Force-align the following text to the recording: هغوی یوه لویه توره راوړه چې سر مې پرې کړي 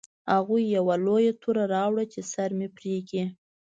هغوی 0.33 0.63
یوه 0.77 0.95
لویه 1.05 1.33
توره 1.41 1.63
راوړه 1.75 2.03
چې 2.13 2.21
سر 2.31 2.49
مې 2.57 2.67
پرې 2.77 2.95
کړي 3.07 3.23